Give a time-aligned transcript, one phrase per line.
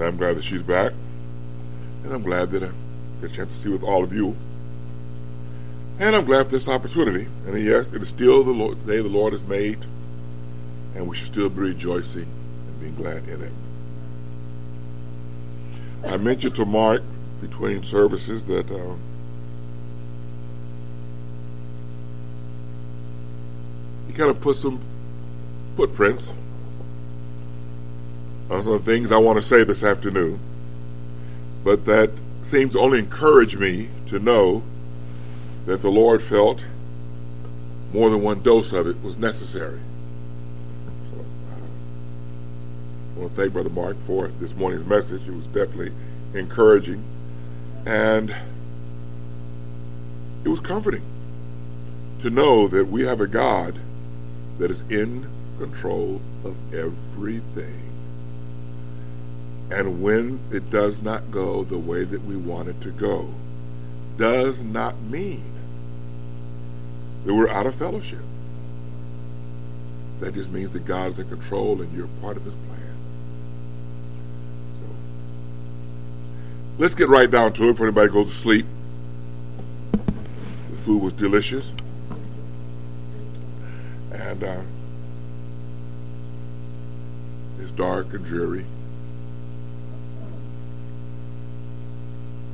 [0.00, 0.92] And I'm glad that she's back.
[2.04, 2.70] And I'm glad that I
[3.20, 4.34] get a chance to see with all of you.
[5.98, 7.28] And I'm glad for this opportunity.
[7.46, 9.78] And yes, it is still the Lord, day the Lord has made,
[10.94, 13.52] and we should still be rejoicing and being glad in it.
[16.10, 17.02] I mentioned to Mark
[17.42, 18.94] between services that uh,
[24.06, 24.80] he kind of put some
[25.76, 26.32] footprints
[28.50, 30.40] some of the things I want to say this afternoon,
[31.62, 32.10] but that
[32.44, 34.64] seems to only encourage me to know
[35.66, 36.64] that the Lord felt
[37.92, 39.78] more than one dose of it was necessary.
[41.12, 41.24] So,
[43.16, 45.22] I want to thank Brother Mark for this morning's message.
[45.28, 45.92] It was definitely
[46.34, 47.04] encouraging
[47.86, 48.34] and
[50.44, 51.02] it was comforting
[52.22, 53.78] to know that we have a God
[54.58, 55.26] that is in
[55.58, 57.89] control of everything.
[59.70, 63.32] And when it does not go the way that we want it to go,
[64.16, 65.44] does not mean
[67.24, 68.20] that we're out of fellowship.
[70.18, 72.94] That just means that God is in control and you're part of his plan.
[74.80, 74.86] So
[76.78, 78.66] let's get right down to it before anybody goes to sleep.
[79.92, 81.72] The food was delicious.
[84.12, 84.60] And uh,
[87.60, 88.66] it's dark and dreary.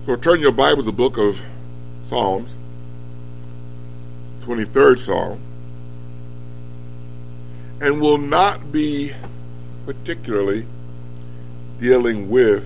[0.07, 1.41] So turn your Bible to the book of
[2.09, 2.49] Psalms,
[4.43, 5.41] 23rd Psalm,
[7.81, 9.13] and will not be
[9.85, 10.65] particularly
[11.81, 12.65] dealing with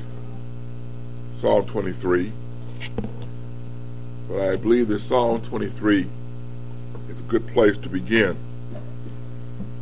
[1.39, 2.31] Psalm 23,
[4.29, 6.07] but I believe that Psalm 23
[7.09, 8.37] is a good place to begin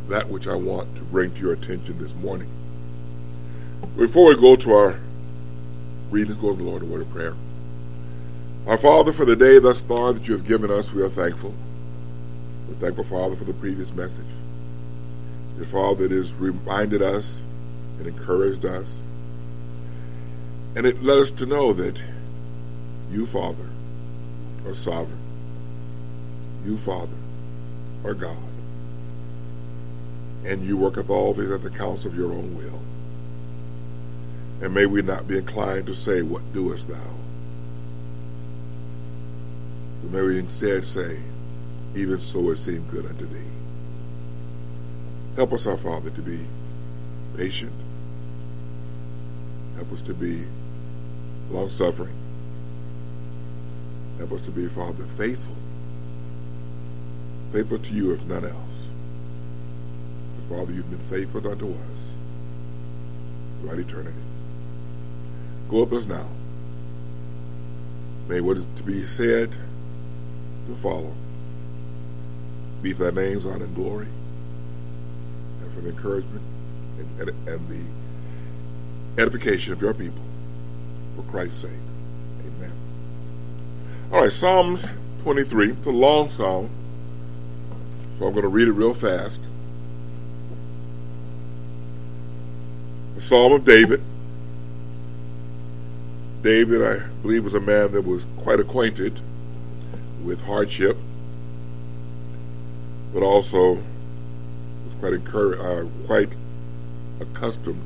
[0.07, 2.49] that which I want to bring to your attention this morning.
[3.97, 4.99] Before we go to our
[6.09, 7.35] readings, go to the Lord in word of prayer.
[8.67, 11.53] Our Father, for the day thus far that you have given us, we are thankful.
[12.67, 14.25] We're thankful, Father, for the previous message.
[15.57, 17.41] Dear Father, it has reminded us
[17.97, 18.85] and encouraged us.
[20.75, 21.99] And it led us to know that
[23.11, 23.65] you, Father,
[24.65, 25.19] are sovereign.
[26.65, 27.17] You, Father,
[28.05, 28.37] are God.
[30.45, 32.79] And you worketh all things at the counsel of your own will.
[34.61, 37.18] And may we not be inclined to say, What doest thou?
[40.01, 41.19] But may we instead say,
[41.95, 43.49] Even so it seemed good unto thee.
[45.35, 46.39] Help us, our Father, to be
[47.37, 47.71] patient.
[49.75, 50.43] Help us to be
[51.51, 52.13] long suffering.
[54.17, 55.55] Help us to be, Father, faithful.
[57.53, 58.53] Faithful to you, if none else.
[60.35, 61.99] But Father, you've been faithful unto us
[63.61, 64.17] throughout eternity.
[65.69, 66.27] Go with us now.
[68.27, 69.51] May what is to be said
[70.75, 71.13] to follow
[72.81, 74.07] be thy name's honor and glory,
[75.61, 76.41] and for the encouragement
[76.97, 80.21] and, and, and the edification of your people
[81.15, 81.71] for Christ's sake.
[82.41, 82.71] Amen.
[84.11, 84.85] All right, Psalms
[85.23, 85.71] 23.
[85.71, 86.69] It's a long psalm,
[88.17, 89.39] so I'm going to read it real fast.
[93.15, 94.01] The Psalm of David.
[96.41, 99.19] David, I believe, was a man that was quite acquainted
[100.29, 100.95] with hardship,
[103.11, 103.79] but also
[104.85, 106.29] was quite uh, quite
[107.19, 107.83] accustomed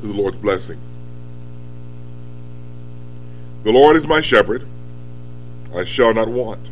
[0.00, 0.80] to the Lord's blessings.
[3.64, 4.66] The Lord is my shepherd;
[5.76, 6.66] I shall not want.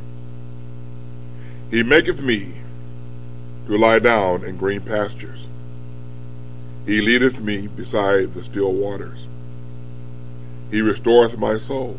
[1.70, 2.54] He maketh me
[3.66, 5.46] to lie down in green pastures.
[6.86, 9.26] He leadeth me beside the still waters.
[10.70, 11.98] He restoreth my soul.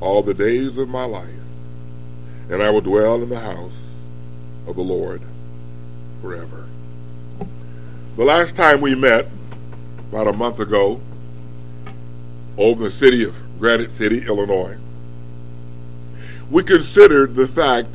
[0.00, 1.28] all the days of my life,
[2.50, 3.76] and I will dwell in the house
[4.66, 5.22] of the Lord
[6.20, 6.66] forever.
[8.16, 9.26] The last time we met,
[10.10, 11.00] about a month ago,
[12.56, 14.76] over in the city of Granite City, Illinois,
[16.50, 17.88] we considered the fact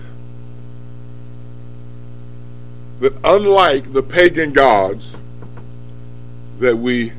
[2.99, 5.15] that unlike the pagan gods
[6.59, 7.13] that we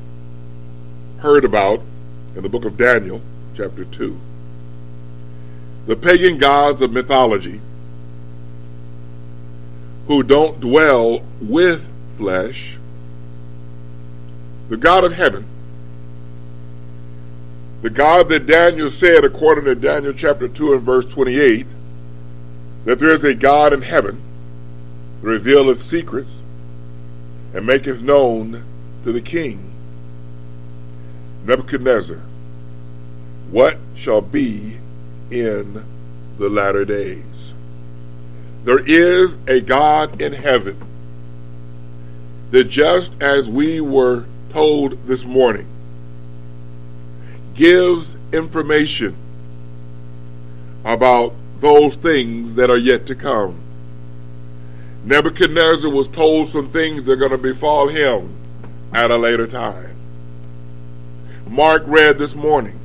[1.18, 1.80] heard about
[2.36, 3.22] in the book of Daniel,
[3.56, 4.20] chapter 2.
[5.90, 7.60] The pagan gods of mythology
[10.06, 11.84] who don't dwell with
[12.16, 12.76] flesh,
[14.68, 15.44] the God of heaven,
[17.82, 21.66] the God that Daniel said, according to Daniel chapter 2 and verse 28,
[22.84, 24.22] that there is a God in heaven
[25.22, 26.30] revealeth secrets
[27.52, 28.62] and maketh known
[29.02, 29.72] to the king.
[31.46, 32.20] Nebuchadnezzar
[33.50, 34.76] what shall be
[35.30, 35.84] in
[36.38, 37.54] the latter days.
[38.64, 40.80] There is a God in heaven
[42.50, 45.66] that just as we were told this morning,
[47.54, 49.14] gives information
[50.84, 53.60] about those things that are yet to come.
[55.04, 58.34] Nebuchadnezzar was told some things that are going to befall him
[58.92, 59.94] at a later time.
[61.46, 62.78] Mark read this morning.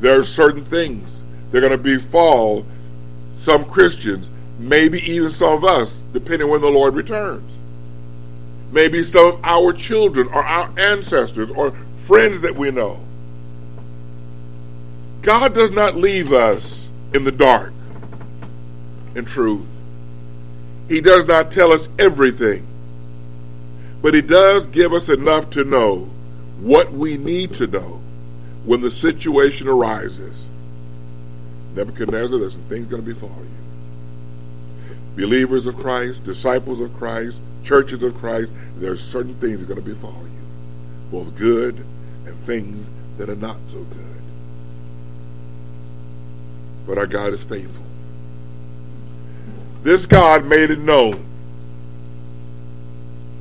[0.00, 1.07] There are certain things
[1.50, 2.64] that are going to befall
[3.40, 4.28] some Christians,
[4.58, 7.50] maybe even some of us, depending when the Lord returns.
[8.72, 11.74] Maybe some of our children or our ancestors or
[12.06, 13.00] friends that we know.
[15.22, 17.72] God does not leave us in the dark
[19.14, 19.66] in truth.
[20.88, 22.66] He does not tell us everything,
[24.00, 26.10] but He does give us enough to know
[26.60, 28.00] what we need to know
[28.64, 30.47] when the situation arises.
[31.78, 35.24] Nebuchadnezzar, there's some things going to befall you.
[35.24, 39.86] Believers of Christ, disciples of Christ, churches of Christ, there's certain things that are going
[39.86, 40.40] to befall you,
[41.12, 41.76] both good
[42.26, 42.84] and things
[43.16, 44.22] that are not so good.
[46.84, 47.84] But our God is faithful.
[49.84, 51.24] This God made it known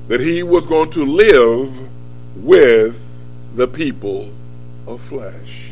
[0.09, 1.75] that he was going to live
[2.43, 3.01] with
[3.55, 4.31] the people
[4.85, 5.66] of flesh.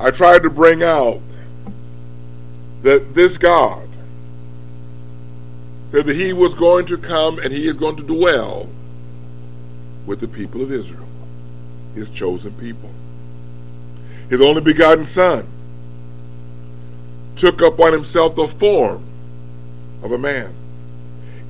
[0.00, 1.20] I tried to bring out
[2.82, 3.88] that this God
[5.90, 8.68] said that he was going to come and he is going to dwell
[10.06, 11.06] with the people of Israel,
[11.94, 12.90] his chosen people.
[14.30, 15.46] His only begotten Son
[17.36, 19.04] took up on himself the form
[20.02, 20.54] of a man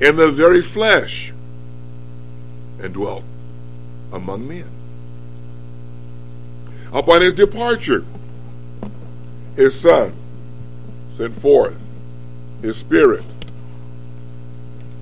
[0.01, 1.33] in the very flesh
[2.81, 3.25] and dwelt
[4.13, 4.71] among men.
[6.93, 8.05] Upon his departure,
[9.59, 10.15] his son
[11.17, 11.77] sent forth
[12.63, 13.25] his spirit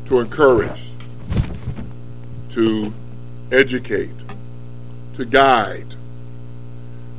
[0.06, 0.92] to encourage,
[2.48, 2.90] to
[3.52, 4.08] educate,
[5.14, 5.94] to guide,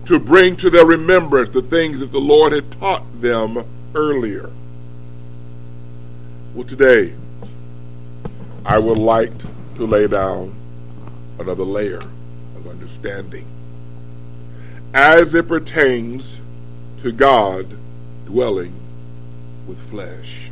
[0.07, 3.63] to bring to their remembrance the things that the Lord had taught them
[3.93, 4.49] earlier.
[6.55, 7.13] Well, today,
[8.65, 9.37] I would like
[9.75, 10.55] to lay down
[11.37, 13.45] another layer of understanding
[14.95, 16.36] as it pertains
[17.01, 17.77] to God
[18.25, 18.73] dwelling
[19.67, 20.49] with flesh.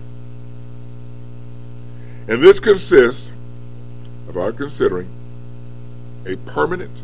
[2.27, 3.31] And this consists
[4.27, 5.09] of our considering
[6.25, 6.97] a permanent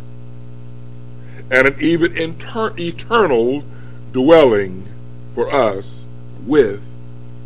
[1.52, 3.64] and an even inter- eternal
[4.12, 4.88] dwelling
[5.36, 6.04] for us
[6.46, 6.82] with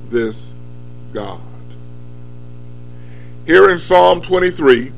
[0.09, 0.51] this
[1.13, 1.41] God.
[3.45, 4.91] Here in Psalm 23,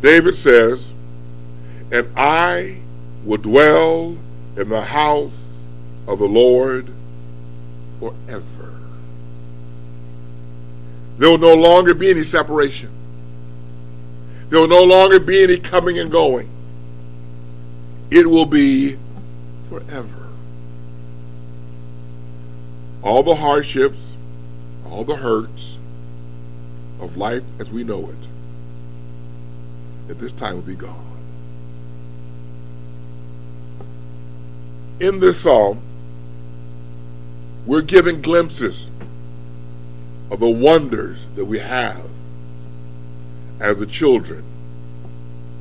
[0.00, 0.92] David says,
[1.90, 2.78] And I
[3.24, 4.16] will dwell
[4.56, 5.32] in the house
[6.06, 6.88] of the Lord
[8.00, 8.74] forever.
[11.18, 12.90] There will no longer be any separation.
[14.48, 16.48] There will no longer be any coming and going.
[18.10, 18.98] It will be
[19.70, 20.28] forever.
[23.02, 24.14] All the hardships,
[24.84, 25.78] all the hurts
[27.00, 31.06] of life as we know it, at this time will be gone.
[35.00, 35.80] In this psalm,
[37.66, 38.88] we're given glimpses
[40.30, 42.04] of the wonders that we have
[43.60, 44.42] as the children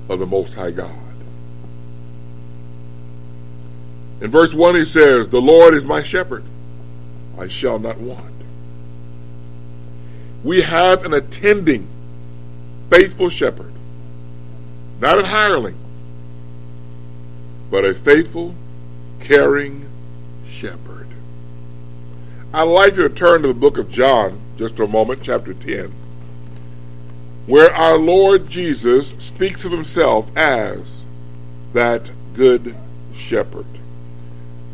[0.09, 0.95] of the Most High God.
[4.21, 6.43] In verse 1, he says, The Lord is my shepherd,
[7.37, 8.33] I shall not want.
[10.43, 11.87] We have an attending,
[12.89, 13.71] faithful shepherd,
[14.99, 15.77] not a hireling,
[17.69, 18.55] but a faithful,
[19.19, 19.87] caring.
[22.53, 25.53] I'd like you to turn to the book of John just for a moment, chapter
[25.53, 25.93] 10,
[27.47, 31.03] where our Lord Jesus speaks of himself as
[31.71, 32.75] that good
[33.15, 33.65] shepherd.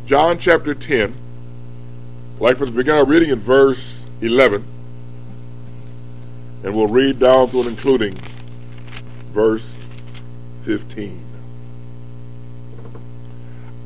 [0.06, 1.14] John chapter 10.
[2.34, 4.64] I'd like us begin our reading in verse 11.
[6.64, 8.18] And we'll read down through and including
[9.32, 9.76] verse
[10.64, 11.24] 15.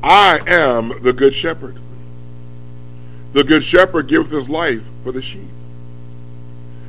[0.02, 1.76] I am the good shepherd.
[3.33, 5.49] The good shepherd giveth his life for the sheep.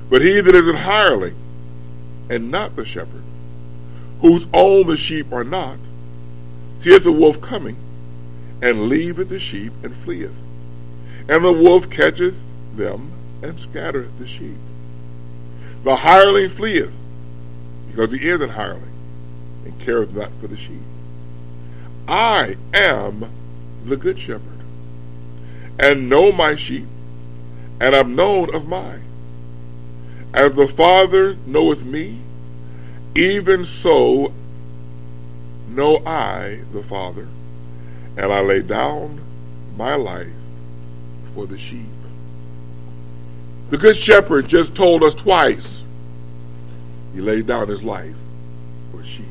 [0.09, 1.35] But he that is an hireling,
[2.29, 3.23] and not the shepherd,
[4.21, 5.77] whose own the sheep are not,
[6.81, 7.77] seeth the wolf coming,
[8.61, 10.33] and leaveth the sheep, and fleeth.
[11.29, 12.37] And the wolf catcheth
[12.75, 14.57] them, and scattereth the sheep.
[15.83, 16.91] The hireling fleeth,
[17.89, 18.93] because he is an hireling,
[19.65, 20.81] and careth not for the sheep.
[22.07, 23.29] I am
[23.85, 24.52] the good shepherd,
[25.79, 26.87] and know my sheep,
[27.79, 29.03] and am known of mine.
[30.33, 32.19] As the Father knoweth me,
[33.15, 34.33] even so
[35.69, 37.27] know I the Father,
[38.17, 39.21] and I lay down
[39.77, 40.27] my life
[41.35, 41.85] for the sheep.
[43.69, 45.83] The Good Shepherd just told us twice
[47.13, 48.15] he laid down his life
[48.91, 49.25] for sheep.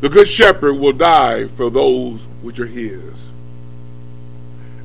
[0.00, 3.25] The Good Shepherd will die for those which are his.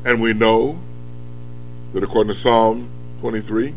[0.03, 0.79] And we know
[1.93, 2.89] that according to Psalm
[3.19, 3.73] 23,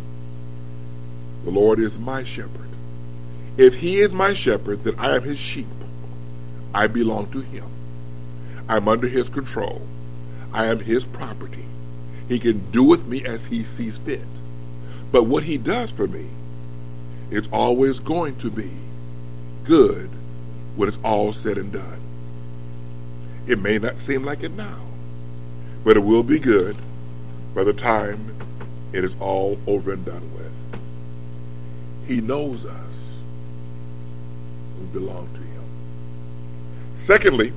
[1.44, 2.68] the Lord is my shepherd.
[3.56, 5.66] If he is my shepherd, then I am his sheep.
[6.72, 7.66] I belong to him.
[8.68, 9.82] I'm under his control.
[10.52, 11.64] I am his property.
[12.28, 14.22] He can do with me as he sees fit.
[15.12, 16.26] But what he does for me
[17.30, 18.70] is always going to be
[19.64, 20.10] good
[20.76, 22.00] when it's all said and done.
[23.46, 24.80] It may not seem like it now,
[25.84, 26.76] but it will be good
[27.54, 28.34] by the time
[28.92, 30.52] it is all over and done with.
[32.08, 32.94] He knows us.
[34.80, 35.64] We belong to him.
[36.96, 37.52] Secondly,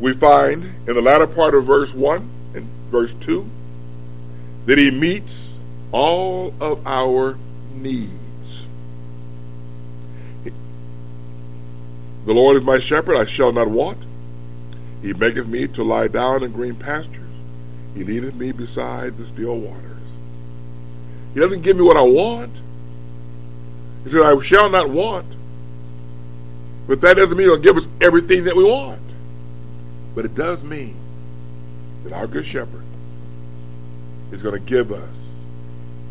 [0.00, 3.46] we find in the latter part of verse 1 and verse 2
[4.66, 5.58] that he meets
[5.92, 7.38] all of our
[7.74, 8.66] needs.
[12.26, 13.98] The Lord is my shepherd, I shall not want.
[15.02, 17.29] He maketh me to lie down in green pastures.
[17.94, 19.96] He leadeth me beside the still waters.
[21.34, 22.52] He doesn't give me what I want.
[24.04, 25.26] He says, I shall not want.
[26.86, 29.00] But that doesn't mean he'll give us everything that we want.
[30.14, 30.96] But it does mean
[32.04, 32.82] that our good shepherd
[34.32, 35.32] is going to give us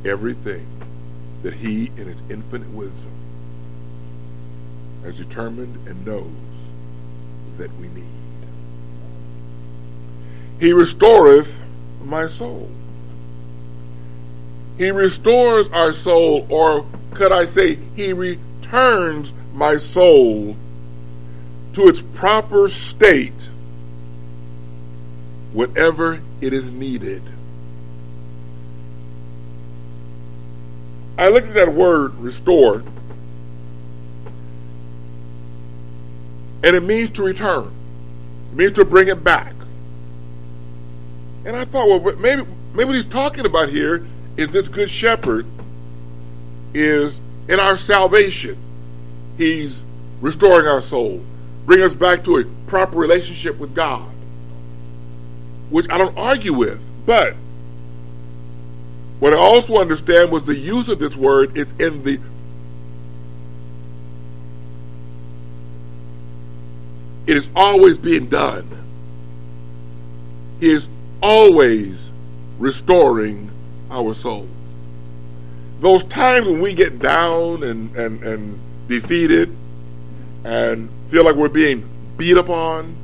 [0.06, 0.66] everything
[1.44, 3.12] that he, in his infinite wisdom,
[5.04, 6.28] has determined and knows
[7.58, 8.06] that we need.
[10.60, 11.60] He restoreth
[12.04, 12.70] my soul.
[14.78, 20.56] He restores our soul, or could I say, He returns my soul
[21.74, 23.34] to its proper state
[25.54, 27.22] whenever it is needed.
[31.18, 32.84] I looked at that word restore,
[36.64, 37.72] and it means to return.
[38.52, 39.54] It means to bring it back.
[41.46, 42.44] And I thought, well, maybe
[42.74, 44.06] maybe what he's talking about here
[44.38, 45.46] is this good shepherd
[46.74, 48.58] is in our salvation.
[49.38, 49.84] He's
[50.22, 51.24] restoring our soul,
[51.66, 54.10] bring us back to a proper relationship with God,
[55.70, 56.80] which I don't argue with.
[57.06, 57.36] But
[59.20, 62.20] what I also understand was the use of this word is in the
[67.28, 68.68] it is always being done.
[70.60, 70.89] He is
[71.22, 72.12] always
[72.58, 73.50] restoring
[73.90, 74.50] our souls.
[75.80, 79.56] Those times when we get down and, and, and defeated
[80.44, 82.96] and feel like we're being beat upon,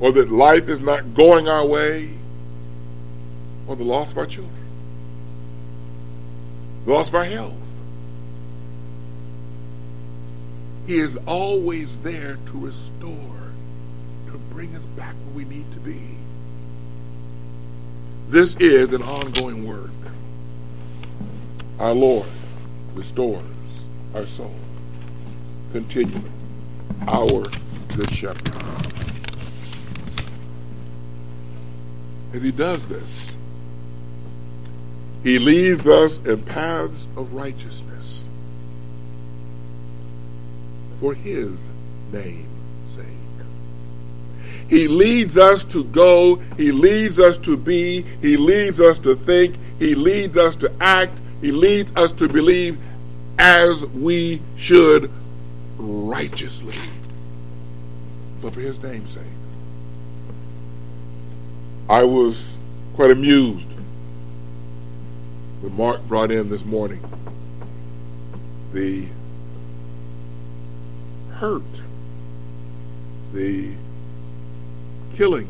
[0.00, 2.10] or that life is not going our way,
[3.66, 4.52] or the loss of our children,
[6.84, 7.52] the loss of our health.
[10.86, 13.52] He is always there to restore,
[14.28, 16.15] to bring us back where we need to be.
[18.28, 19.90] This is an ongoing work.
[21.78, 22.26] Our Lord
[22.94, 23.42] restores
[24.14, 24.54] our soul
[25.72, 26.30] continually.
[27.06, 27.44] Our
[27.96, 28.52] good shepherd.
[32.32, 33.32] As he does this,
[35.22, 38.24] he leads us in paths of righteousness
[41.00, 41.56] for his
[42.10, 42.44] sake.
[44.68, 49.56] He leads us to go, he leads us to be, he leads us to think,
[49.78, 52.78] he leads us to act, he leads us to believe
[53.38, 55.10] as we should
[55.76, 56.74] righteously.
[58.42, 59.22] But for his name's sake.
[61.88, 62.56] I was
[62.96, 63.70] quite amused
[65.60, 67.02] when Mark brought in this morning
[68.72, 69.06] the
[71.34, 71.62] hurt,
[73.32, 73.70] the
[75.16, 75.48] killing,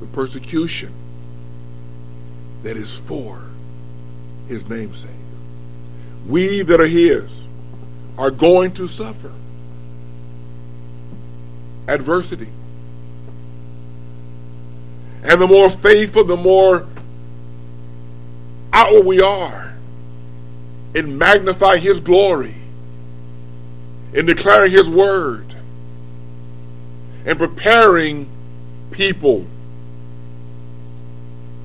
[0.00, 0.92] the persecution
[2.62, 3.42] that is for
[4.48, 5.10] his namesake.
[6.26, 7.30] We that are his
[8.18, 9.32] are going to suffer
[11.88, 12.48] adversity.
[15.22, 16.86] And the more faithful, the more
[18.72, 19.74] outward we are
[20.94, 22.54] in magnifying his glory,
[24.12, 25.49] in declaring his word,
[27.24, 28.28] and preparing
[28.90, 29.46] people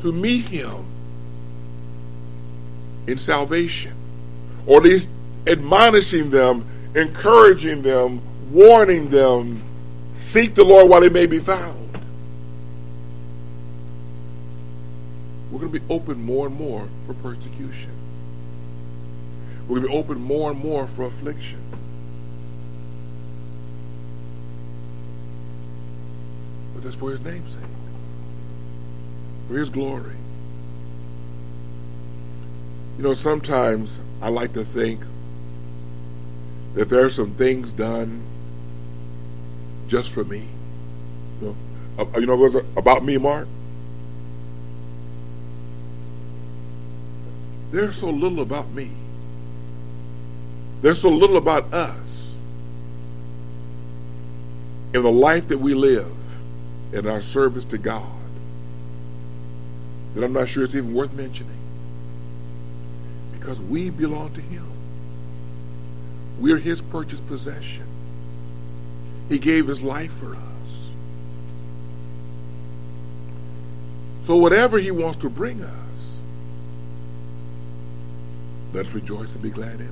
[0.01, 0.85] to meet him
[3.07, 3.93] in salvation,
[4.65, 5.09] or at least
[5.47, 8.21] admonishing them, encouraging them,
[8.51, 9.62] warning them,
[10.15, 11.75] seek the Lord while he may be found.
[15.51, 17.91] We're going to be open more and more for persecution.
[19.67, 21.64] We're going to be open more and more for affliction.
[26.85, 27.61] That's for his name's sake,
[29.47, 30.13] for his glory.
[32.97, 35.01] You know, sometimes I like to think
[36.75, 38.21] that there are some things done
[39.87, 40.45] just for me.
[41.41, 41.55] You
[41.97, 43.47] know, uh, you know about me, Mark?
[47.71, 48.91] There's so little about me.
[50.83, 52.35] There's so little about us
[54.93, 56.15] in the life that we live
[56.95, 58.09] in our service to God
[60.13, 61.59] that I'm not sure it's even worth mentioning
[63.33, 64.65] because we belong to him.
[66.39, 67.85] We're his purchased possession.
[69.27, 70.89] He gave his life for us.
[74.23, 76.19] So whatever he wants to bring us,
[78.73, 79.91] let's rejoice and be glad in it.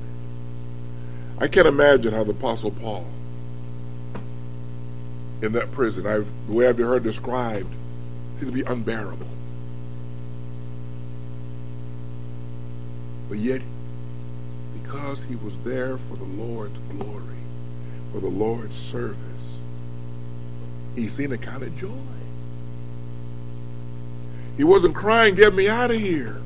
[1.39, 3.05] I can't imagine how the Apostle Paul
[5.43, 7.69] in that prison, I've, the way I've heard described,
[8.39, 9.27] seems to be unbearable.
[13.27, 13.61] But yet,
[14.81, 17.37] because he was there for the Lord's glory,
[18.13, 19.59] for the Lord's service,
[20.95, 21.89] he's seen a kind of joy.
[24.55, 26.37] He wasn't crying, get me out of here.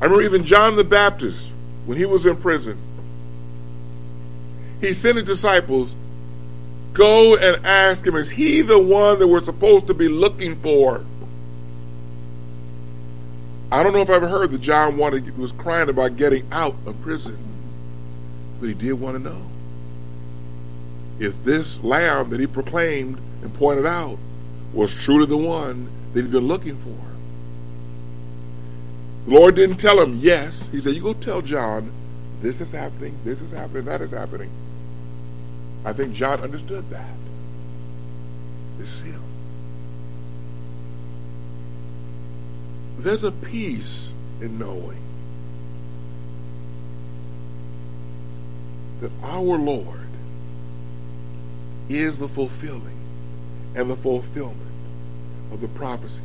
[0.00, 1.52] I remember even John the Baptist,
[1.86, 2.76] when he was in prison,
[4.82, 5.94] he sent his disciples,
[6.92, 11.04] go and ask him, is he the one that we're supposed to be looking for?
[13.70, 16.74] I don't know if I've ever heard that John wanted was crying about getting out
[16.84, 17.38] of prison,
[18.60, 19.46] but he did want to know
[21.18, 24.18] if this lamb that he proclaimed and pointed out
[24.74, 26.98] was truly the one that he's been looking for.
[29.26, 30.68] The Lord didn't tell him yes.
[30.72, 31.92] He said, "You go tell John,
[32.42, 34.50] this is happening, this is happening, that is happening."
[35.84, 37.14] I think John understood that.
[38.78, 39.22] This is him.
[42.98, 45.00] There's a peace in knowing
[49.00, 49.98] that our Lord
[51.88, 52.98] is the fulfilling
[53.74, 54.56] and the fulfillment
[55.50, 56.20] of the prophecies,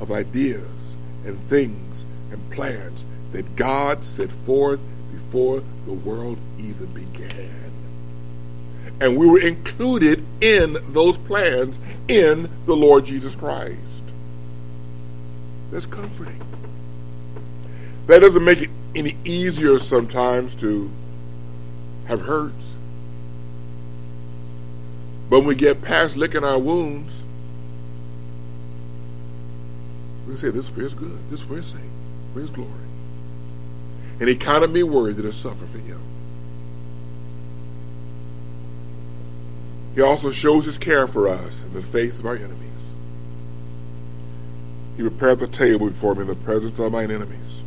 [0.00, 4.80] of ideas and things and plans that God set forth
[5.12, 7.65] before the world even began.
[9.00, 11.78] And we were included in those plans
[12.08, 13.78] in the Lord Jesus Christ.
[15.70, 16.40] That's comforting.
[18.06, 20.90] That doesn't make it any easier sometimes to
[22.06, 22.76] have hurts.
[25.28, 27.24] But when we get past licking our wounds,
[30.24, 31.80] we can say, This is for his good, this is for his sake,
[32.32, 32.70] for his glory.
[34.20, 36.00] And he counted me worthy to suffer for him.
[39.96, 42.60] He also shows his care for us in the face of our enemies.
[44.96, 47.62] He prepared the table before me in the presence of mine enemies.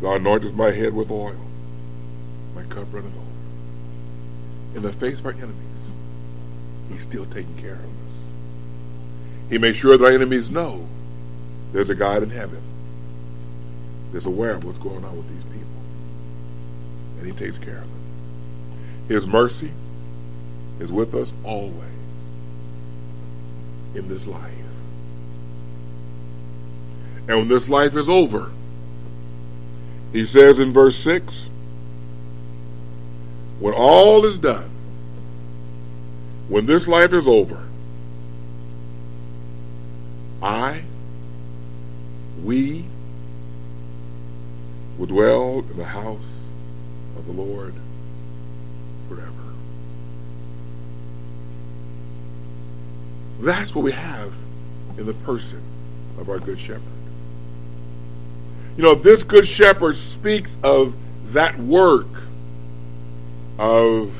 [0.00, 1.36] Thou anointest my head with oil.
[2.54, 4.76] My cup runneth over.
[4.76, 5.56] In the face of our enemies,
[6.88, 8.12] he's still taking care of us.
[9.50, 10.86] He makes sure that our enemies know
[11.72, 12.62] there's a God in heaven
[14.12, 15.66] that's aware of what's going on with these people.
[17.18, 18.00] And he takes care of them.
[19.08, 19.72] His mercy
[20.80, 21.74] is with us always
[23.94, 24.52] in this life.
[27.28, 28.50] And when this life is over,
[30.12, 31.48] he says in verse 6
[33.58, 34.70] when all is done,
[36.48, 37.66] when this life is over,
[40.42, 40.82] I,
[42.44, 42.84] we,
[44.98, 46.18] will dwell in the house
[47.16, 47.74] of the Lord
[49.08, 49.32] forever.
[53.40, 54.32] That's what we have
[54.98, 55.60] in the person
[56.18, 56.82] of our Good Shepherd.
[58.76, 60.94] You know, this Good Shepherd speaks of
[61.32, 62.06] that work
[63.58, 64.14] of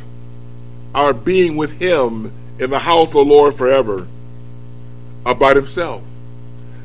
[0.95, 4.07] our being with Him in the house of the Lord forever
[5.25, 6.03] about Himself.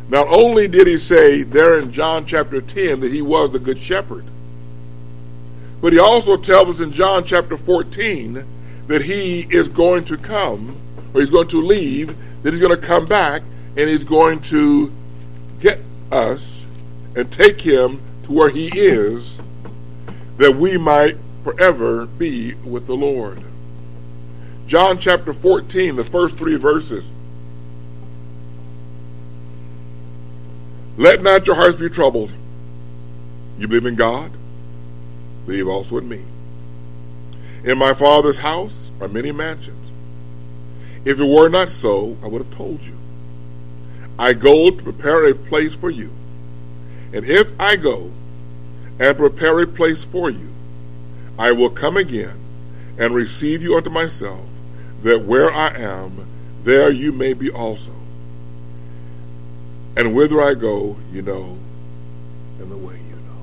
[0.10, 3.80] Not only did He say there in John chapter 10 that He was the Good
[3.80, 4.26] Shepherd,
[5.82, 8.44] but He also tells us in John chapter 14
[8.88, 10.76] that He is going to come,
[11.14, 13.42] or He's going to leave, then He's going to come back,
[13.78, 14.92] and He's going to
[15.60, 15.80] get
[16.12, 16.66] us
[17.16, 19.40] and take Him to where He is,
[20.38, 23.44] that we might forever be with the Lord.
[24.68, 27.10] John chapter 14, the first three verses.
[30.98, 32.32] Let not your hearts be troubled.
[33.58, 34.32] You believe in God?
[35.46, 36.24] Believe also in me.
[37.64, 39.81] In my Father's house are many mansions.
[41.04, 42.96] If it were not so, I would have told you.
[44.20, 46.12] I go to prepare a place for you.
[47.14, 48.12] And if I go
[49.00, 50.50] and prepare a place for you,
[51.40, 52.38] I will come again
[53.00, 54.46] and receive you unto myself,
[55.02, 56.28] that where I am,
[56.64, 57.94] there you may be also.
[59.98, 61.58] And whither I go, you know,
[62.60, 63.42] and the way you know.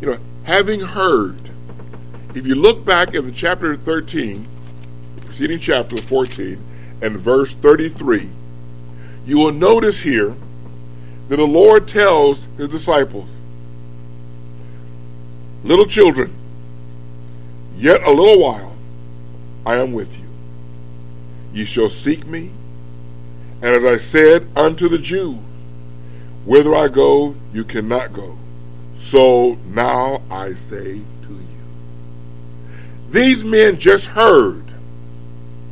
[0.00, 1.41] You know, having heard,
[2.34, 4.46] if you look back in the chapter 13,
[5.26, 6.58] preceding chapter 14,
[7.02, 8.28] and verse 33,
[9.26, 10.34] you will notice here
[11.28, 13.28] that the Lord tells his disciples,
[15.64, 16.34] Little children,
[17.76, 18.76] yet a little while
[19.64, 20.26] I am with you.
[21.52, 22.50] Ye shall seek me,
[23.60, 25.38] and as I said unto the Jews,
[26.44, 28.36] whither I go, you cannot go.
[28.96, 31.02] So now I say.
[33.12, 34.64] These men just heard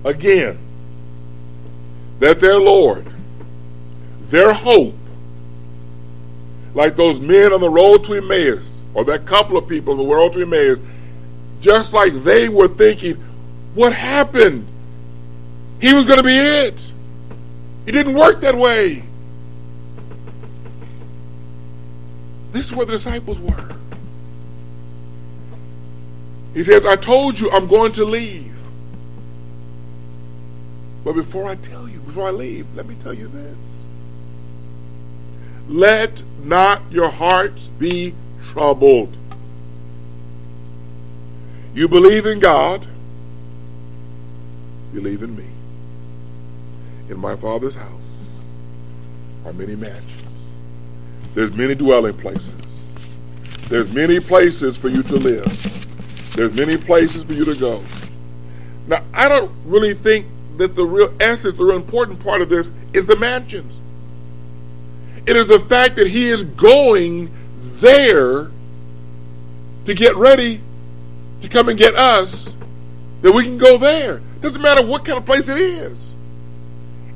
[0.04, 0.58] again
[2.18, 3.06] that their Lord,
[4.24, 4.94] their hope,
[6.74, 10.04] like those men on the road to Emmaus, or that couple of people in the
[10.04, 10.78] world to Emmaus,
[11.62, 13.16] just like they were thinking,
[13.74, 14.66] what happened?
[15.80, 16.74] He was going to be it.
[17.86, 19.02] It didn't work that way.
[22.52, 23.79] This is where the disciples were.
[26.54, 28.52] He says, I told you I'm going to leave.
[31.04, 33.56] But before I tell you, before I leave, let me tell you this.
[35.68, 38.14] Let not your hearts be
[38.52, 39.16] troubled.
[41.74, 42.86] You believe in God,
[44.92, 45.44] believe in me.
[47.08, 48.00] In my Father's house
[49.46, 50.22] are many mansions.
[51.34, 52.50] There's many dwelling places.
[53.68, 55.79] There's many places for you to live.
[56.32, 57.84] There's many places for you to go.
[58.86, 62.70] Now, I don't really think that the real essence, the real important part of this
[62.92, 63.80] is the mansions.
[65.26, 67.32] It is the fact that he is going
[67.80, 68.50] there
[69.86, 70.60] to get ready
[71.42, 72.54] to come and get us,
[73.22, 74.20] that we can go there.
[74.40, 76.14] Doesn't matter what kind of place it is.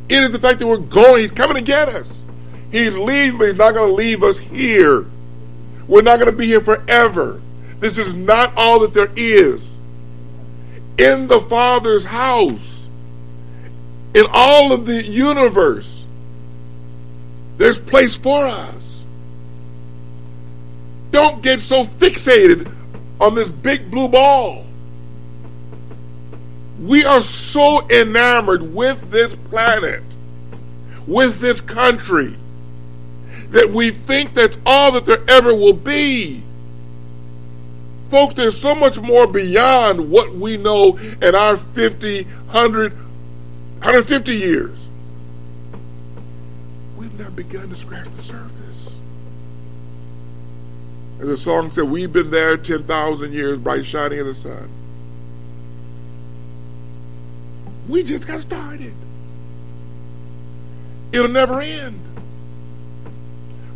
[0.09, 2.23] It is the fact that we're going, he's coming to get us.
[2.71, 5.07] He's leaving, but he's not going to leave us here.
[5.87, 7.41] We're not going to be here forever.
[7.81, 9.69] This is not all that there is.
[10.97, 12.89] In the Father's house,
[14.15, 16.05] in all of the universe,
[17.57, 19.05] there's place for us.
[21.11, 22.73] Don't get so fixated
[23.21, 24.65] on this big blue ball.
[26.81, 30.03] We are so enamored with this planet,
[31.07, 32.37] with this country,
[33.49, 36.44] that we think that's all that there ever will be.
[38.15, 44.87] Folks, there's so much more beyond what we know in our 50, 100, 150 years.
[46.97, 48.97] We've not begun to scratch the surface.
[51.19, 54.69] As the song said, we've been there 10,000 years, bright shining in the sun.
[57.89, 58.95] We just got started.
[61.11, 61.99] It'll never end.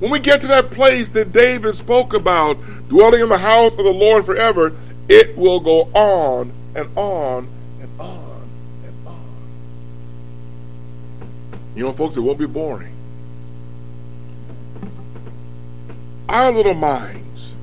[0.00, 2.56] When we get to that place that David spoke about,
[2.88, 4.72] dwelling in the house of the Lord forever,
[5.08, 7.48] it will go on and on
[7.80, 8.48] and on
[8.84, 9.40] and on.
[11.74, 12.94] You know, folks, it won't be boring.
[16.28, 17.54] Our little minds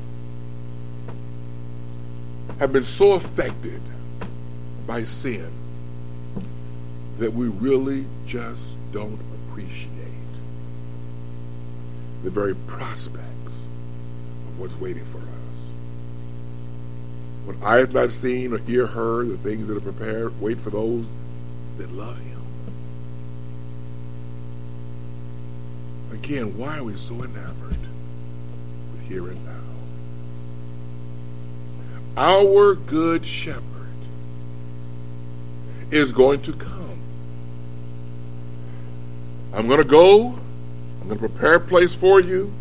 [2.60, 3.82] have been so affected
[4.88, 5.52] by sin
[7.20, 9.20] that we really just don't
[9.50, 9.95] appreciate
[12.26, 13.54] the very prospects
[14.48, 15.24] of what's waiting for us.
[17.46, 20.72] When I have not seen or ear heard the things that are prepared, wait for
[20.72, 21.06] those
[21.78, 22.42] that love him.
[26.12, 27.78] Again, why are we so enamored
[28.92, 29.52] with here and now?
[32.18, 33.62] Our good shepherd
[35.92, 37.00] is going to come.
[39.54, 40.40] I'm going to go.
[41.06, 42.52] I'm going to prepare a place for you.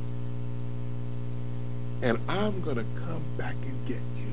[2.02, 4.26] And I'm going to come back and get you.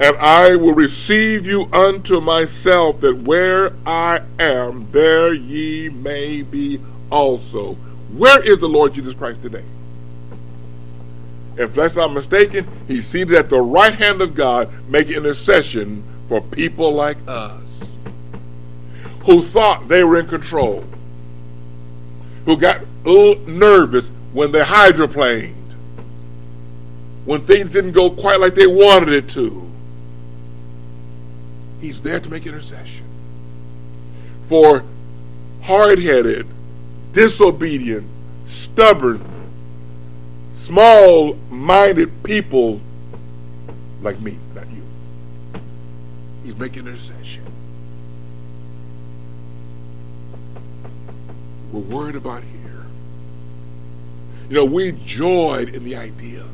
[0.00, 6.80] And I will receive you unto myself, that where I am, there ye may be
[7.10, 7.74] also.
[8.16, 9.64] Where is the Lord Jesus Christ today?
[11.58, 16.40] If that's not mistaken, he's seated at the right hand of God, making intercession for
[16.40, 17.94] people like us
[19.26, 20.82] who thought they were in control,
[22.44, 25.54] who got a little nervous when they hydroplaned,
[27.24, 29.70] when things didn't go quite like they wanted it to.
[31.80, 33.04] He's there to make intercession
[34.48, 34.84] for
[35.62, 36.46] hard headed,
[37.12, 38.06] disobedient,
[38.46, 39.22] stubborn,
[40.56, 42.80] small minded people
[44.02, 44.82] like me, not you.
[46.44, 47.41] He's making intercession.
[51.72, 52.84] We're worried about here.
[54.48, 56.44] You know, we joyed in the idea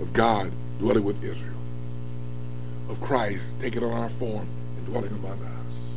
[0.00, 1.58] of God dwelling with Israel,
[2.88, 5.96] of Christ taking on our form and dwelling among us.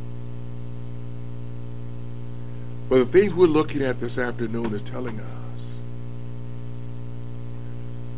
[2.88, 5.78] But the things we're looking at this afternoon is telling us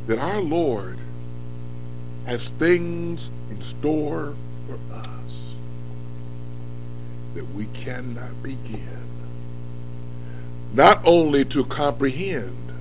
[0.06, 0.98] that our Lord
[2.24, 4.34] has things in store
[4.66, 5.54] for us
[7.34, 9.01] that we cannot begin
[10.74, 12.72] not only to comprehend,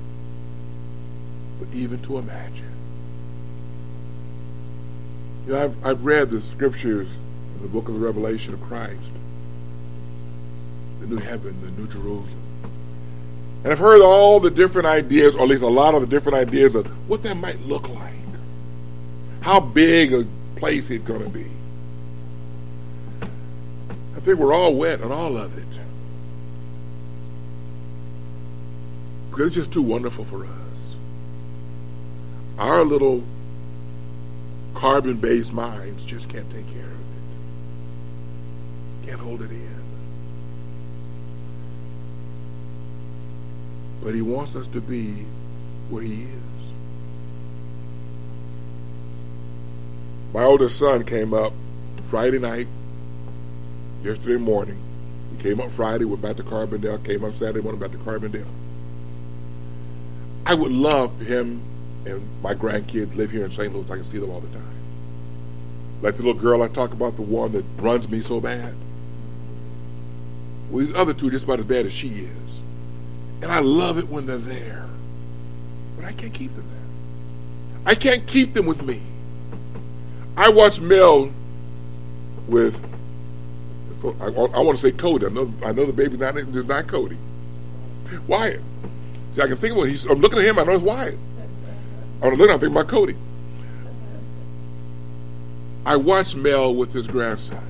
[1.59, 2.71] but even to imagine.
[5.45, 7.07] You know, I've, I've read the scriptures
[7.55, 9.11] in the book of the Revelation of Christ,
[11.01, 12.37] the new heaven, the new Jerusalem.
[13.63, 16.37] And I've heard all the different ideas, or at least a lot of the different
[16.37, 18.13] ideas of what that might look like.
[19.41, 20.25] How big a
[20.55, 21.45] place it's going to be.
[24.15, 25.80] I think we're all wet on all of it.
[29.31, 30.97] Because it's just too wonderful for us.
[32.57, 33.23] Our little
[34.73, 36.91] carbon based minds just can't take care of
[39.03, 39.81] it, can't hold it in.
[44.03, 45.25] But he wants us to be
[45.89, 46.29] where he is.
[50.33, 51.53] My oldest son came up
[52.09, 52.67] Friday night,
[54.03, 54.77] yesterday morning.
[55.35, 58.60] He came up Friday, went back to Carbondale, came up Saturday morning, back to Carbondale.
[60.45, 61.61] I would love for him
[62.05, 63.73] and my grandkids live here in St.
[63.73, 63.89] Louis.
[63.89, 64.67] I can see them all the time.
[66.01, 68.73] Like the little girl I talk about, the one that runs me so bad.
[70.69, 72.61] Well, these other two are just about as bad as she is.
[73.41, 74.87] And I love it when they're there.
[75.95, 77.91] But I can't keep them there.
[77.91, 79.01] I can't keep them with me.
[80.37, 81.31] I watch Mel
[82.47, 82.83] with,
[84.03, 85.27] I, I want to say Cody.
[85.27, 87.17] I know, I know the baby's not, not Cody.
[88.27, 88.61] Wyatt.
[89.35, 91.17] See, I can think of what he's, I'm looking at him, I know it's Wyatt.
[92.21, 93.15] I'm looking, I'm thinking about Cody.
[95.85, 97.63] I watch Mel with his grandson.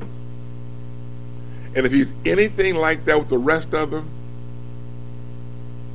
[1.76, 4.10] And if he's anything like that with the rest of them,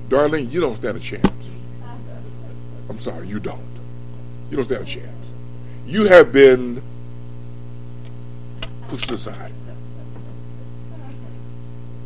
[0.09, 1.27] darling, you don't stand a chance.
[2.89, 3.61] I'm sorry, you don't.
[4.51, 5.27] You don't stand a chance.
[5.87, 6.83] You have been
[8.89, 9.53] pushed aside.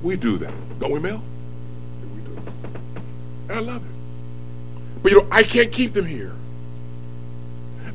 [0.02, 1.22] We do that, don't we, Mel?
[3.50, 5.02] And I love it.
[5.02, 6.32] But you know, I can't keep them here.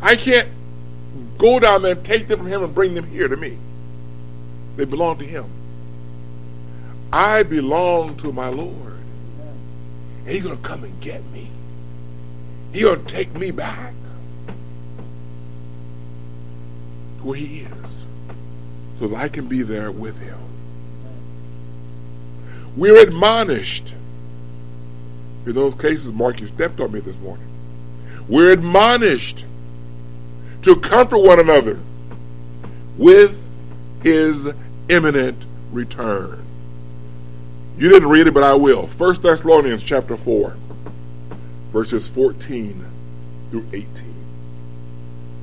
[0.01, 0.49] I can't
[1.37, 3.57] go down there and take them from him and bring them here to me.
[4.75, 5.45] They belong to him.
[7.13, 8.97] I belong to my Lord.
[10.25, 11.49] And he's going to come and get me.
[12.73, 13.93] He's going to take me back
[17.19, 18.05] to where he is
[18.99, 20.37] so that I can be there with him.
[22.75, 23.93] We're admonished.
[25.45, 27.47] In those cases, Mark, you stepped on me this morning.
[28.27, 29.45] We're admonished
[30.63, 31.79] to comfort one another
[32.97, 33.37] with
[34.01, 34.49] his
[34.89, 36.43] imminent return.
[37.77, 38.87] You didn't read it, but I will.
[38.87, 40.55] 1 Thessalonians chapter 4,
[41.71, 42.85] verses 14
[43.51, 43.87] through 18.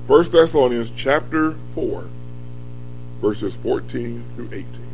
[0.07, 2.07] 1 Thessalonians chapter 4,
[3.21, 4.92] verses 14 through 18.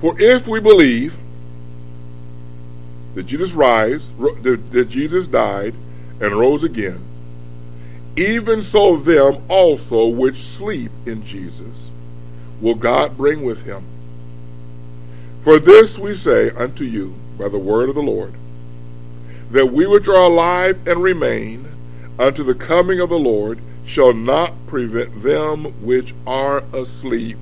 [0.00, 1.16] For if we believe
[3.14, 5.74] that Jesus rise, that Jesus died
[6.20, 7.00] and rose again,
[8.16, 11.90] even so them also which sleep in Jesus
[12.60, 13.84] will God bring with him.
[15.42, 18.34] For this we say unto you by the word of the Lord,
[19.50, 21.66] that we which are alive and remain
[22.18, 27.38] unto the coming of the Lord shall not prevent them which are asleep.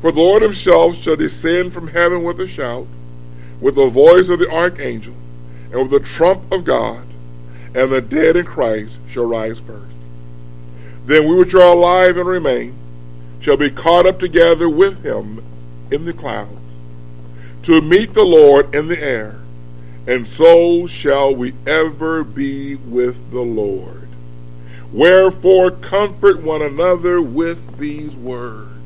[0.00, 2.86] For the Lord himself shall descend from heaven with a shout,
[3.60, 5.14] with the voice of the archangel,
[5.72, 7.04] and with the trump of God,
[7.74, 9.94] and the dead in Christ shall rise first.
[11.06, 12.74] Then we which are alive and remain
[13.40, 15.44] shall be caught up together with him
[15.90, 16.52] in the clouds,
[17.64, 19.40] to meet the Lord in the air,
[20.06, 24.08] and so shall we ever be with the Lord.
[24.92, 28.77] Wherefore comfort one another with these words.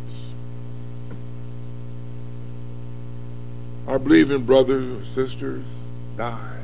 [3.86, 5.64] Our believing brothers and sisters
[6.16, 6.58] die.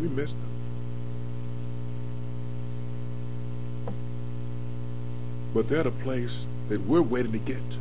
[0.00, 0.42] We miss them.
[5.54, 7.78] But they're the place that we're waiting to get to.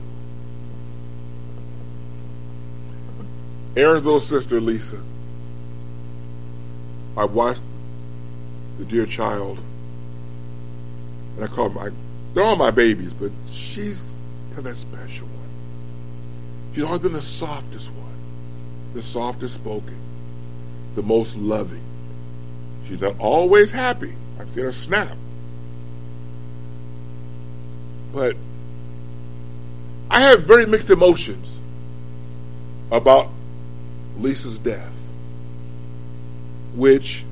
[3.75, 5.01] Aaron's little sister, Lisa.
[7.15, 7.63] I watched
[8.77, 9.59] the dear child,
[11.35, 11.89] and I call my,
[12.33, 14.13] they're all my babies, but she's
[14.49, 15.49] kind of that special one.
[16.73, 18.06] She's always been the softest one
[18.93, 19.97] the softest spoken,
[20.95, 21.83] the most loving.
[22.87, 24.13] She's not always happy.
[24.39, 25.15] I've seen her snap.
[28.13, 28.35] But
[30.09, 31.59] I have very mixed emotions
[32.91, 33.29] about
[34.19, 34.93] Lisa's death,
[36.75, 37.25] which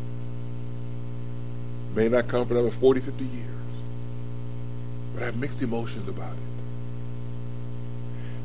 [1.95, 3.45] may not come for another 40, 50 years.
[5.13, 6.39] But I have mixed emotions about it.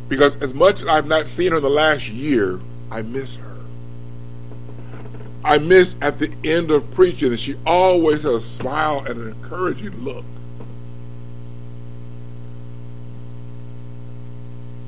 [0.09, 3.57] Because as much as I've not seen her in the last year, I miss her.
[5.45, 9.29] I miss at the end of preaching that she always has a smile and an
[9.29, 10.25] encouraging look.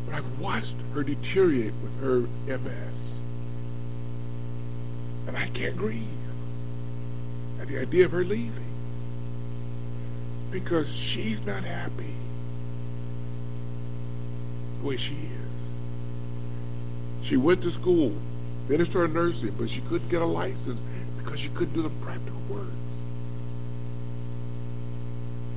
[0.07, 2.21] But I've watched her deteriorate with her
[2.59, 3.19] MS.
[5.27, 6.03] And I can't grieve
[7.61, 8.53] at the idea of her leaving.
[10.51, 12.15] Because she's not happy
[14.81, 15.42] the way she is.
[17.23, 18.13] She went to school,
[18.67, 20.81] finished her nursing, but she couldn't get a license
[21.19, 22.67] because she couldn't do the practical work.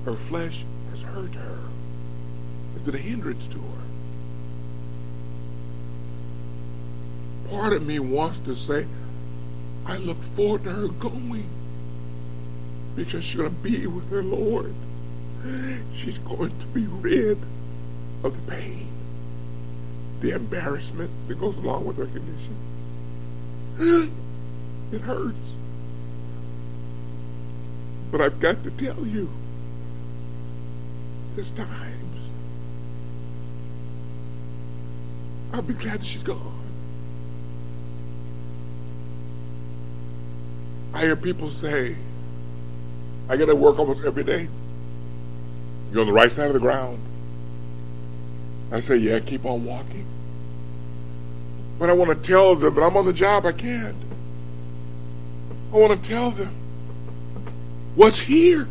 [0.05, 1.57] Her flesh has hurt her.
[2.75, 3.81] It's been a hindrance to her.
[7.49, 8.85] Part of me wants to say,
[9.85, 11.49] I look forward to her going
[12.95, 14.73] because she's going to be with her Lord.
[15.95, 17.39] She's going to be rid
[18.23, 18.94] of the pain
[20.25, 22.57] the embarrassment that goes along with her condition.
[24.91, 25.35] It hurts.
[28.11, 29.29] But I've got to tell you,
[31.35, 32.29] there's times
[35.51, 36.61] I'll be glad that she's gone.
[40.93, 41.95] I hear people say,
[43.27, 44.47] I got to work almost every day.
[45.91, 46.99] You're on the right side of the ground.
[48.71, 50.05] I say, yeah, keep on walking.
[51.77, 53.95] But I want to tell them, but I'm on the job, I can't.
[55.73, 56.53] I want to tell them
[57.95, 58.67] what's here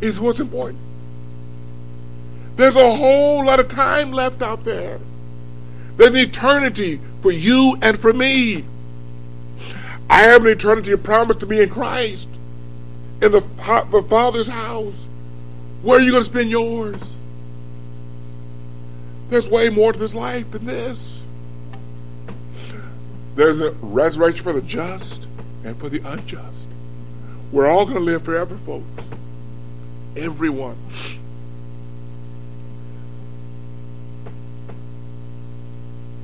[0.00, 0.80] is what's important.
[2.56, 5.00] There's a whole lot of time left out there.
[5.96, 8.64] There's an eternity for you and for me.
[10.08, 12.28] I have an eternity promised to me in Christ,
[13.20, 13.40] in the,
[13.90, 15.08] the Father's house.
[15.82, 17.16] Where are you going to spend yours?
[19.30, 21.23] There's way more to this life than this.
[23.34, 25.26] There's a resurrection for the just
[25.64, 26.68] and for the unjust.
[27.50, 28.84] We're all going to live forever, folks.
[30.16, 30.76] Everyone.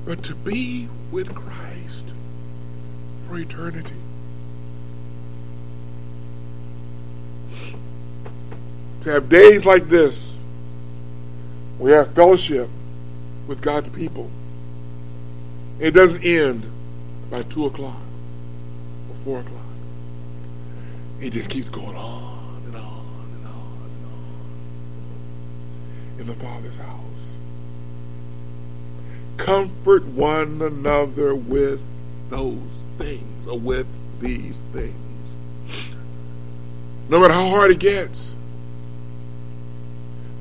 [0.04, 2.06] But to be with Christ
[3.28, 3.94] for eternity.
[9.02, 10.36] To have days like this,
[11.78, 12.68] we have fellowship
[13.46, 14.30] with God's people.
[15.80, 16.69] It doesn't end
[17.30, 18.00] by 2 o'clock
[19.08, 19.62] or 4 o'clock.
[21.20, 24.06] It just keeps going on and on and on and
[26.16, 27.00] on in the Father's house.
[29.36, 31.80] Comfort one another with
[32.30, 32.58] those
[32.98, 33.86] things or with
[34.20, 34.94] these things.
[37.08, 38.32] No matter how hard it gets,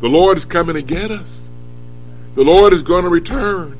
[0.01, 1.29] the Lord is coming to get us.
[2.35, 3.77] The Lord is going to return.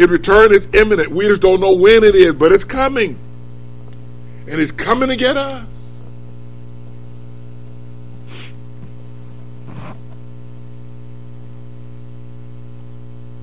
[0.00, 1.10] His return is imminent.
[1.10, 3.18] We just don't know when it is, but it's coming.
[4.48, 5.66] And it's coming to get us.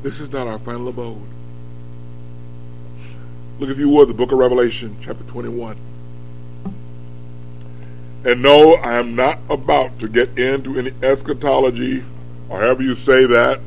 [0.01, 1.21] This is not our final abode.
[3.59, 5.77] Look, if you would, the book of Revelation, chapter 21.
[8.25, 12.03] And no, I am not about to get into any eschatology,
[12.49, 13.59] or however you say that.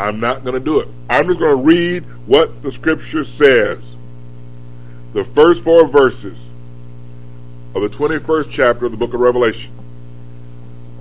[0.00, 0.88] I'm not going to do it.
[1.10, 3.78] I'm just going to read what the scripture says.
[5.12, 6.50] The first four verses
[7.74, 9.70] of the 21st chapter of the book of Revelation.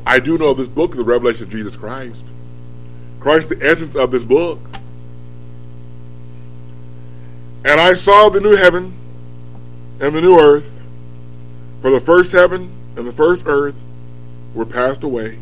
[0.06, 2.26] I do know this book is the revelation of Jesus Christ.
[3.22, 4.60] Christ, the essence of this book.
[7.64, 8.94] And I saw the new heaven
[10.02, 10.70] and the new earth,
[11.82, 13.76] for the first heaven and the first earth
[14.54, 15.40] were passed away,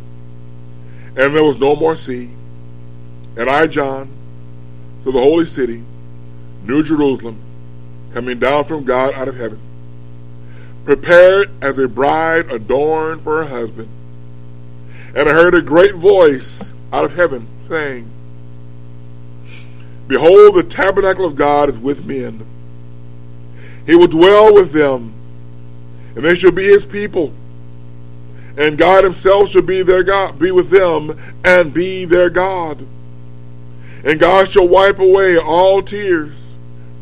[1.15, 2.29] and there was no more sea.
[3.37, 4.09] And I, John,
[5.03, 5.83] to the holy city,
[6.63, 7.39] New Jerusalem,
[8.11, 9.59] coming down from God out of heaven,
[10.85, 13.89] prepared as a bride adorned for her husband.
[15.15, 18.09] And I heard a great voice out of heaven saying,
[20.07, 22.43] Behold, the tabernacle of God is with men.
[23.85, 25.13] He will dwell with them,
[26.15, 27.31] and they shall be his people.
[28.57, 32.83] And God himself shall be their God, be with them, and be their God.
[34.03, 36.53] And God shall wipe away all tears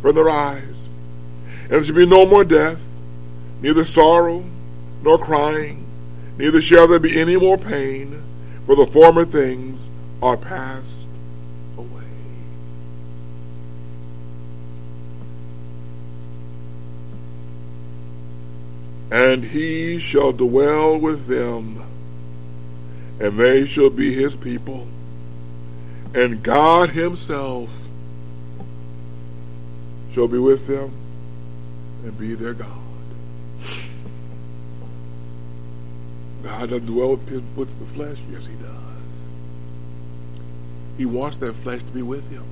[0.02, 0.88] from their eyes.
[1.64, 2.80] And there shall be no more death,
[3.62, 4.44] neither sorrow,
[5.02, 5.86] nor crying,
[6.38, 8.24] neither shall there be any more pain,
[8.66, 9.88] for the former things
[10.22, 11.08] are passed
[11.78, 12.04] away.
[19.12, 21.84] And he shall dwell with them,
[23.20, 24.88] and they shall be his people,
[26.16, 27.70] and God himself
[30.14, 30.90] shall be with them
[32.04, 32.70] and be their God.
[36.42, 38.18] God doesn't dwell with the flesh.
[38.32, 38.72] Yes, he does.
[40.98, 42.46] He wants that flesh to be with him.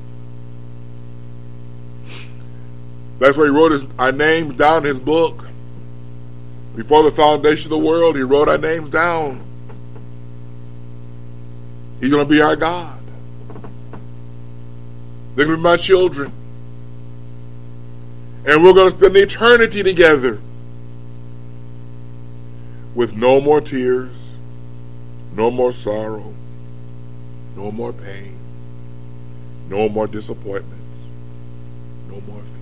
[3.20, 5.46] That's why he wrote his, our names down in his book.
[6.76, 9.42] Before the foundation of the world, he wrote our names down.
[12.02, 13.03] He's going to be our God.
[15.36, 16.32] They're going to be my children.
[18.46, 20.40] And we're going to spend eternity together
[22.94, 24.34] with no more tears,
[25.36, 26.34] no more sorrow,
[27.56, 28.38] no more pain,
[29.70, 30.76] no more disappointments,
[32.10, 32.54] no more fears.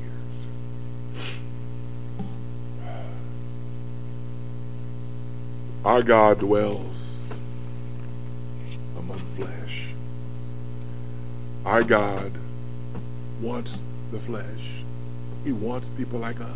[5.83, 6.95] Our God dwells
[8.97, 9.87] among flesh.
[11.65, 12.31] Our God
[13.41, 13.79] wants
[14.11, 14.45] the flesh.
[15.43, 16.47] He wants people like us.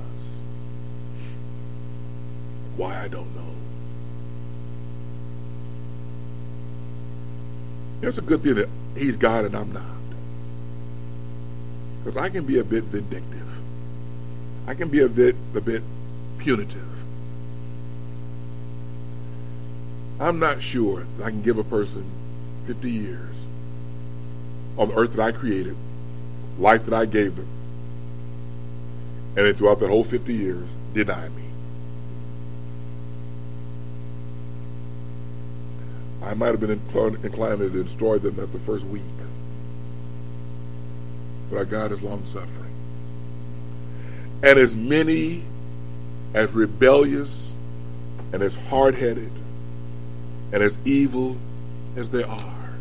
[2.78, 3.42] Why I don't know.
[8.02, 9.84] It's a good thing that he's God and I'm not.
[12.04, 13.48] Because I can be a bit vindictive.
[14.68, 15.82] I can be a bit a bit
[16.38, 16.82] punitive.
[20.20, 22.06] I'm not sure that I can give a person
[22.68, 23.36] 50 years
[24.78, 25.76] on the earth that I created,
[26.60, 27.48] life that I gave them,
[29.38, 31.44] and then throughout that whole 50 years deny me.
[36.24, 39.04] I might have been inclined to destroy them at the first week.
[41.50, 42.74] But our God is long suffering.
[44.42, 45.44] And as many
[46.34, 47.54] as rebellious
[48.34, 49.32] and as hard headed
[50.52, 51.38] and as evil
[51.96, 52.74] as they are,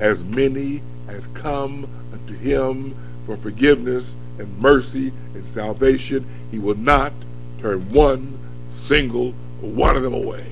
[0.00, 0.82] as many
[1.12, 2.96] as come unto him
[3.26, 7.12] for forgiveness and mercy and salvation, he will not
[7.60, 8.38] turn one
[8.74, 10.44] single one of them away.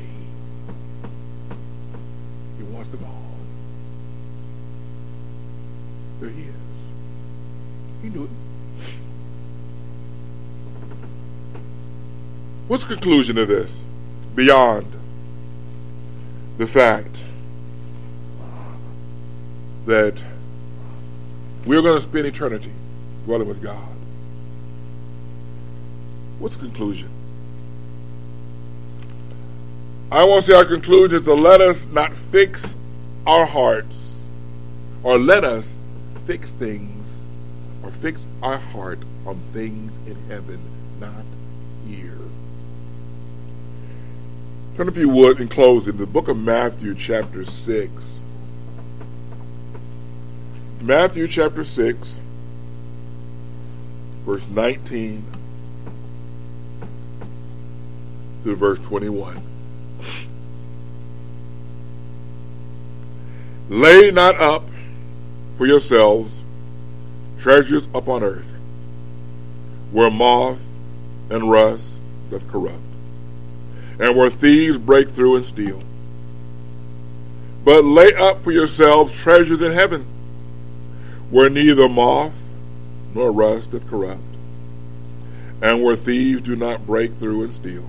[2.58, 3.34] He wants them all.
[6.20, 6.54] There he is.
[8.02, 8.30] He knew it.
[12.68, 13.84] What's the conclusion of this?
[14.36, 14.86] Beyond
[16.58, 17.16] the fact
[19.86, 20.14] that
[21.64, 22.72] we're going to spend eternity
[23.24, 23.88] dwelling with God.
[26.38, 27.10] What's the conclusion?
[30.10, 32.76] I want to say our conclusion is to let us not fix
[33.26, 34.24] our hearts
[35.02, 35.72] or let us
[36.26, 37.06] fix things
[37.82, 40.58] or fix our heart on things in heaven,
[40.98, 41.24] not
[41.86, 42.18] here.
[44.76, 47.92] Turn, if you would, in closing, the book of Matthew, chapter 6.
[50.82, 52.20] Matthew chapter 6,
[54.24, 55.22] verse 19
[58.44, 59.42] to verse 21.
[63.68, 64.64] Lay not up
[65.58, 66.42] for yourselves
[67.38, 68.50] treasures upon earth,
[69.92, 70.60] where moth
[71.28, 71.98] and rust
[72.30, 72.78] doth corrupt,
[73.98, 75.82] and where thieves break through and steal.
[77.66, 80.06] But lay up for yourselves treasures in heaven,
[81.30, 82.34] where neither moth
[83.14, 84.20] nor rust doth corrupt,
[85.62, 87.88] and where thieves do not break through and steal.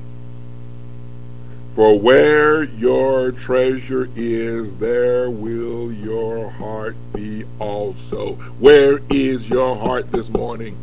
[1.75, 8.33] For where your treasure is, there will your heart be also.
[8.59, 10.75] Where is your heart this morning?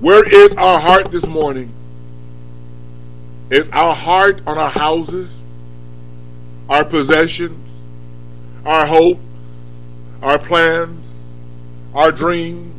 [0.00, 1.72] Where is our heart this morning?
[3.50, 5.36] Is our heart on our houses,
[6.68, 7.62] our possessions,
[8.64, 9.20] our hopes,
[10.22, 11.04] our plans,
[11.94, 12.74] our dreams,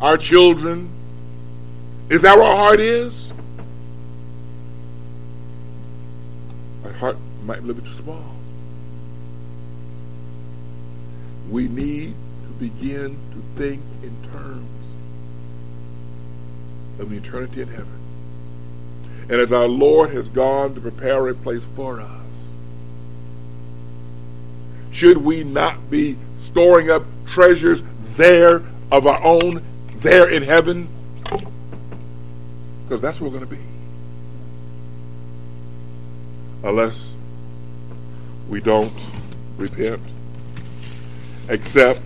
[0.00, 0.90] our children?
[2.08, 3.32] Is that where our heart is?
[6.84, 8.24] Our heart might be too small.
[11.50, 14.68] We need to begin to think in terms
[16.98, 17.98] of eternity in heaven.
[19.30, 22.10] And as our Lord has gone to prepare a place for us,
[24.90, 26.16] should we not be
[26.48, 27.82] storing up treasures
[28.16, 29.62] there of our own,
[29.96, 30.88] there in heaven?
[32.84, 33.62] Because that's where we're going to be.
[36.64, 37.12] Unless
[38.48, 38.92] we don't
[39.56, 40.02] repent,
[41.48, 42.02] except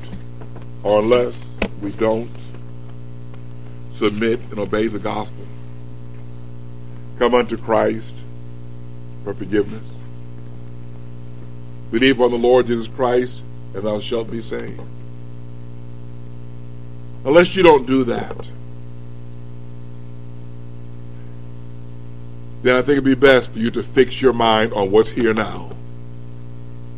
[0.83, 1.41] or unless
[1.81, 2.31] we don't
[3.95, 5.47] submit and obey the gospel.
[7.19, 8.17] Come unto Christ
[9.23, 9.89] for forgiveness.
[11.93, 13.43] Believe on the Lord Jesus Christ,
[13.75, 14.81] and thou shalt be saved.
[17.25, 18.37] Unless you don't do that,
[22.63, 25.35] then I think it'd be best for you to fix your mind on what's here
[25.35, 25.71] now.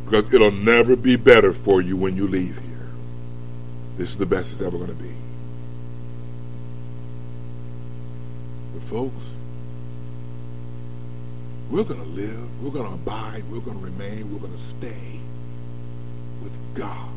[0.05, 2.89] Because it'll never be better for you when you leave here.
[3.97, 5.11] This is the best it's ever going to be.
[8.73, 9.23] But, folks.
[11.71, 14.63] We're going to live, we're going to abide, we're going to remain, we're going to
[14.77, 15.19] stay
[16.45, 17.09] with God,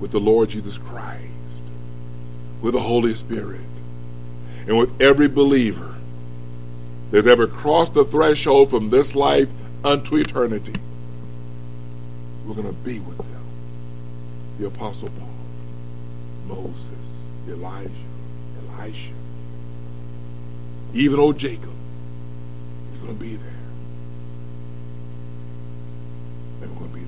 [0.00, 1.22] with the Lord Jesus Christ,
[2.60, 3.60] with the Holy Spirit,
[4.66, 5.94] and with every believer
[7.10, 9.48] that's ever crossed the threshold from this life
[9.84, 10.74] unto eternity.
[12.44, 13.44] We're going to be with them.
[14.58, 15.28] The Apostle Paul,
[16.48, 16.86] Moses,
[17.48, 17.90] Elijah,
[18.78, 19.12] Elisha,
[20.94, 21.70] even old Jacob
[22.94, 23.52] is going to be there.
[26.62, 27.05] And we're going to be